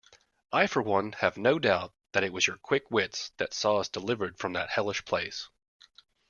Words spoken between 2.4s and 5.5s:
your quick wits that saw us delivered from that hellish place.